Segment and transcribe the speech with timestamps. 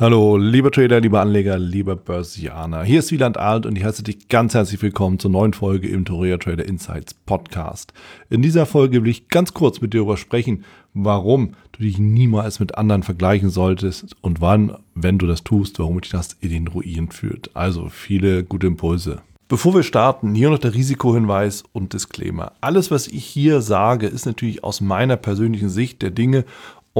[0.00, 2.84] Hallo, lieber Trader, lieber Anleger, lieber Börsianer.
[2.84, 6.04] Hier ist Wieland Alt und ich heiße dich ganz herzlich willkommen zur neuen Folge im
[6.04, 7.92] Toria Trader Insights Podcast.
[8.30, 10.64] In dieser Folge will ich ganz kurz mit dir darüber sprechen,
[10.94, 16.00] warum du dich niemals mit anderen vergleichen solltest und wann, wenn du das tust, warum
[16.00, 17.50] dich das in den Ruin führt.
[17.56, 19.22] Also viele gute Impulse.
[19.48, 22.52] Bevor wir starten, hier noch der Risikohinweis und Disclaimer.
[22.60, 26.44] Alles, was ich hier sage, ist natürlich aus meiner persönlichen Sicht der Dinge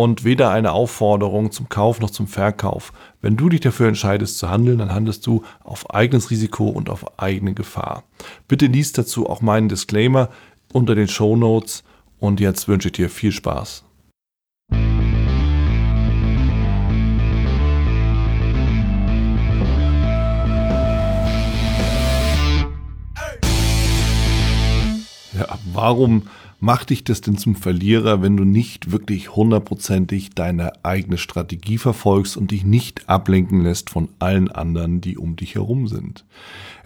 [0.03, 2.93] und weder eine Aufforderung zum Kauf noch zum Verkauf.
[3.21, 7.19] Wenn du dich dafür entscheidest zu handeln, dann handelst du auf eigenes Risiko und auf
[7.19, 8.05] eigene Gefahr.
[8.47, 10.29] Bitte liest dazu auch meinen Disclaimer
[10.73, 11.83] unter den Show Notes
[12.21, 13.83] und jetzt wünsche ich dir viel Spaß.
[25.33, 26.23] Ja, warum
[26.61, 32.37] macht dich das denn zum Verlierer, wenn du nicht wirklich hundertprozentig deine eigene Strategie verfolgst
[32.37, 36.25] und dich nicht ablenken lässt von allen anderen, die um dich herum sind?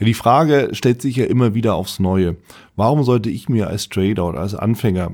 [0.01, 2.37] Die Frage stellt sich ja immer wieder aufs Neue.
[2.77, 5.13] Warum sollte ich mir als Trader oder als Anfänger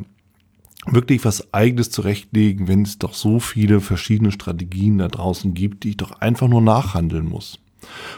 [0.87, 5.91] wirklich was eigenes zurechtlegen, wenn es doch so viele verschiedene Strategien da draußen gibt, die
[5.91, 7.59] ich doch einfach nur nachhandeln muss?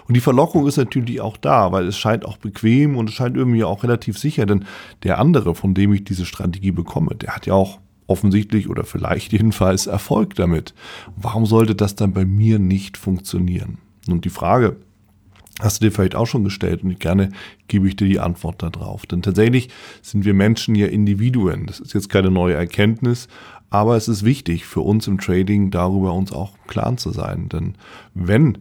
[0.06, 3.36] Und die Verlockung ist natürlich auch da, weil es scheint auch bequem und es scheint
[3.36, 4.64] irgendwie auch relativ sicher, denn
[5.02, 9.32] der andere, von dem ich diese Strategie bekomme, der hat ja auch offensichtlich oder vielleicht
[9.32, 10.74] jedenfalls Erfolg damit.
[11.16, 13.78] Warum sollte das dann bei mir nicht funktionieren?
[14.08, 14.76] Und die Frage
[15.60, 17.30] hast du dir vielleicht auch schon gestellt und gerne
[17.68, 19.06] gebe ich dir die Antwort darauf.
[19.06, 19.68] Denn tatsächlich
[20.02, 21.66] sind wir Menschen ja Individuen.
[21.66, 23.28] Das ist jetzt keine neue Erkenntnis,
[23.68, 27.48] aber es ist wichtig für uns im Trading darüber uns auch klar zu sein.
[27.48, 27.74] Denn
[28.14, 28.58] wenn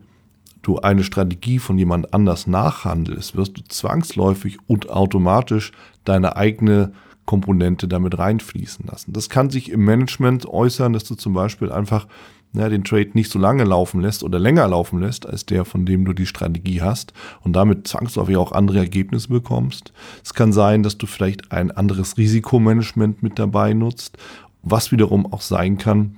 [0.61, 5.71] du eine Strategie von jemand anders nachhandelst, wirst du zwangsläufig und automatisch
[6.03, 6.91] deine eigene
[7.25, 9.13] Komponente damit reinfließen lassen.
[9.13, 12.07] Das kann sich im Management äußern, dass du zum Beispiel einfach
[12.53, 15.85] ja, den Trade nicht so lange laufen lässt oder länger laufen lässt als der, von
[15.85, 19.93] dem du die Strategie hast und damit zwangsläufig auch andere Ergebnisse bekommst.
[20.23, 24.17] Es kann sein, dass du vielleicht ein anderes Risikomanagement mit dabei nutzt,
[24.63, 26.17] was wiederum auch sein kann,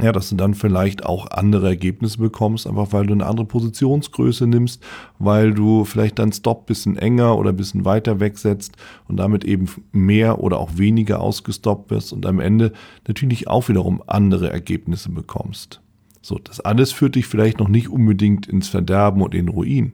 [0.00, 4.46] ja, dass du dann vielleicht auch andere Ergebnisse bekommst, einfach weil du eine andere Positionsgröße
[4.46, 4.82] nimmst,
[5.18, 8.74] weil du vielleicht deinen Stop bisschen enger oder bisschen weiter wegsetzt
[9.06, 12.72] und damit eben mehr oder auch weniger ausgestoppt wirst und am Ende
[13.06, 15.82] natürlich auch wiederum andere Ergebnisse bekommst.
[16.22, 19.92] So, das alles führt dich vielleicht noch nicht unbedingt ins Verderben und in Ruin,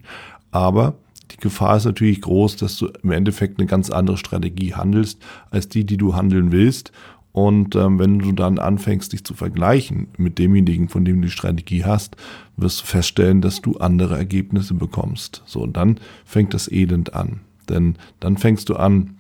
[0.52, 0.94] aber
[1.32, 5.20] die Gefahr ist natürlich groß, dass du im Endeffekt eine ganz andere Strategie handelst
[5.50, 6.92] als die, die du handeln willst
[7.38, 11.32] und ähm, wenn du dann anfängst, dich zu vergleichen mit demjenigen, von dem du die
[11.32, 12.16] Strategie hast,
[12.56, 15.44] wirst du feststellen, dass du andere Ergebnisse bekommst.
[15.46, 17.42] So, und dann fängt das Elend an.
[17.68, 19.18] Denn dann fängst du an,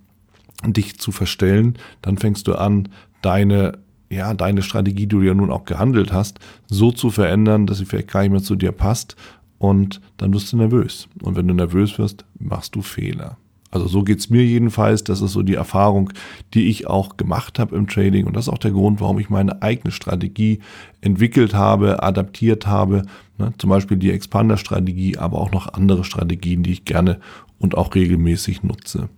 [0.66, 2.88] dich zu verstellen, dann fängst du an,
[3.22, 3.78] deine
[4.10, 7.84] ja, deine Strategie, die du ja nun auch gehandelt hast, so zu verändern, dass sie
[7.84, 9.14] vielleicht gar nicht mehr zu dir passt
[9.58, 11.08] und dann wirst du nervös.
[11.22, 13.36] Und wenn du nervös wirst, machst du Fehler.
[13.70, 15.04] Also so geht's mir jedenfalls.
[15.04, 16.10] Das ist so die Erfahrung,
[16.54, 18.26] die ich auch gemacht habe im Trading.
[18.26, 20.60] Und das ist auch der Grund, warum ich meine eigene Strategie
[21.00, 23.02] entwickelt habe, adaptiert habe.
[23.36, 23.52] Ne?
[23.58, 27.20] Zum Beispiel die Expander-Strategie, aber auch noch andere Strategien, die ich gerne
[27.58, 29.08] und auch regelmäßig nutze.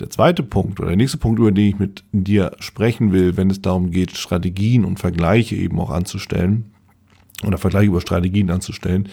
[0.00, 3.50] Der zweite Punkt oder der nächste Punkt, über den ich mit dir sprechen will, wenn
[3.50, 6.72] es darum geht, Strategien und Vergleiche eben auch anzustellen,
[7.46, 9.08] oder Vergleiche über Strategien anzustellen,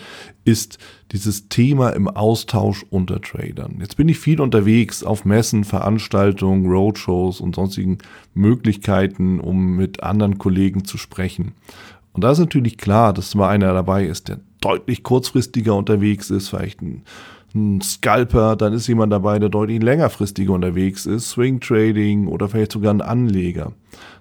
[0.46, 0.78] ist
[1.12, 3.78] dieses Thema im Austausch unter Tradern.
[3.80, 7.98] Jetzt bin ich viel unterwegs auf Messen, Veranstaltungen, Roadshows und sonstigen
[8.34, 11.54] Möglichkeiten, um mit anderen Kollegen zu sprechen.
[12.14, 16.50] Und da ist natürlich klar, dass mal einer dabei ist, der deutlich kurzfristiger unterwegs ist,
[16.50, 17.04] vielleicht ein
[17.54, 22.72] ein Scalper, dann ist jemand dabei, der deutlich längerfristiger unterwegs ist, Swing Trading oder vielleicht
[22.72, 23.74] sogar ein Anleger.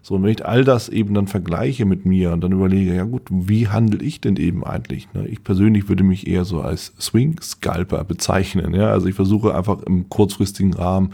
[0.02, 3.04] So, und wenn ich all das eben dann vergleiche mit mir und dann überlege, ja
[3.04, 5.12] gut, wie handle ich denn eben eigentlich?
[5.12, 5.28] Ne?
[5.28, 8.74] Ich persönlich würde mich eher so als Swing Scalper bezeichnen.
[8.74, 8.90] Ja?
[8.90, 11.12] Also ich versuche einfach im kurzfristigen Rahmen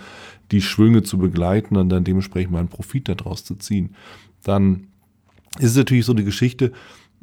[0.53, 3.95] die Schwünge zu begleiten und dann dementsprechend meinen Profit daraus zu ziehen.
[4.45, 4.87] Dann
[5.59, 6.73] ist es natürlich so die Geschichte,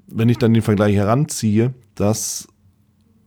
[0.08, 2.48] wenn ich dann den Vergleich heranziehe, dass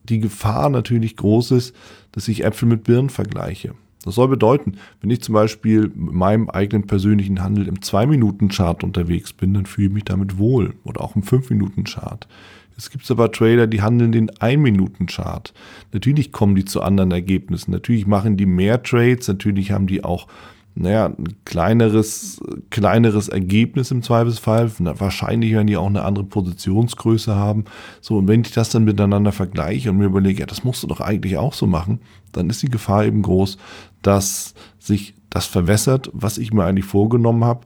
[0.08, 1.74] die Gefahr natürlich groß ist,
[2.12, 3.74] dass ich Äpfel mit Birnen vergleiche.
[4.04, 9.32] Das soll bedeuten, wenn ich zum Beispiel mit meinem eigenen persönlichen Handel im 2-Minuten-Chart unterwegs
[9.32, 10.74] bin, dann fühle ich mich damit wohl.
[10.84, 12.28] Oder auch im 5-Minuten-Chart.
[12.76, 15.52] Es gibt aber Trader, die handeln den 1-Minuten-Chart.
[15.92, 17.72] Natürlich kommen die zu anderen Ergebnissen.
[17.72, 19.26] Natürlich machen die mehr Trades.
[19.26, 20.28] Natürlich haben die auch
[20.78, 22.38] naja, ein kleineres,
[22.68, 24.70] kleineres Ergebnis im Zweifelsfall.
[24.78, 27.64] Wahrscheinlich werden die auch eine andere Positionsgröße haben.
[28.02, 30.86] So, und wenn ich das dann miteinander vergleiche und mir überlege, ja, das musst du
[30.86, 32.00] doch eigentlich auch so machen,
[32.32, 33.56] dann ist die Gefahr eben groß,
[34.02, 37.62] dass sich das verwässert, was ich mir eigentlich vorgenommen habe.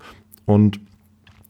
[0.47, 0.79] Und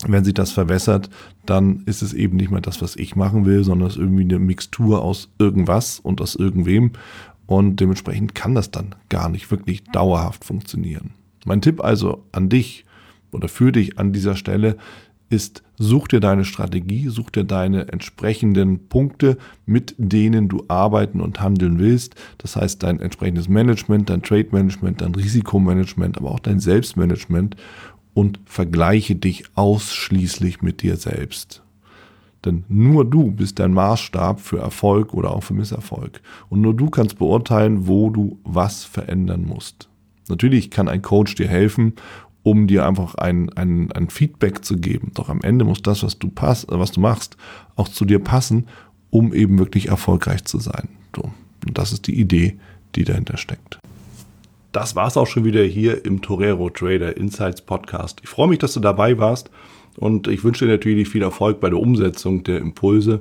[0.07, 1.11] wenn sich das verwässert,
[1.45, 4.23] dann ist es eben nicht mehr das, was ich machen will, sondern es ist irgendwie
[4.23, 6.93] eine Mixtur aus irgendwas und aus irgendwem.
[7.47, 11.20] Und dementsprechend kann das dann gar nicht wirklich dauerhaft funktionieren.
[11.45, 12.85] Mein Tipp also an dich
[13.33, 14.77] oder für dich an dieser Stelle
[15.31, 21.41] ist, such dir deine Strategie, such dir deine entsprechenden Punkte, mit denen du arbeiten und
[21.41, 22.17] handeln willst.
[22.39, 27.57] Das heißt, dein entsprechendes Management, dein Trade Management, dein Risikomanagement, aber auch dein Selbstmanagement
[28.13, 31.63] und vergleiche dich ausschließlich mit dir selbst.
[32.45, 36.23] Denn nur du bist dein Maßstab für Erfolg oder auch für Misserfolg.
[36.49, 39.90] Und nur du kannst beurteilen, wo du was verändern musst.
[40.31, 41.95] Natürlich kann ein Coach dir helfen,
[42.43, 45.13] um dir einfach ein, ein, ein Feedback zu geben.
[45.15, 47.37] Doch am Ende muss das, was du, pass, was du machst,
[47.77, 48.67] auch zu dir passen,
[49.11, 50.89] um eben wirklich erfolgreich zu sein.
[51.15, 51.31] So.
[51.67, 52.57] Und das ist die Idee,
[52.95, 53.79] die dahinter steckt.
[54.73, 58.21] Das war es auch schon wieder hier im Torero Trader Insights Podcast.
[58.23, 59.51] Ich freue mich, dass du dabei warst
[59.97, 63.21] und ich wünsche dir natürlich viel Erfolg bei der Umsetzung der Impulse.